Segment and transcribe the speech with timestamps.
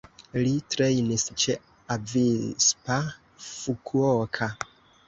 [0.45, 1.57] Li trejnis ĉe
[1.97, 2.99] Avispa
[3.53, 4.55] Fukuoka.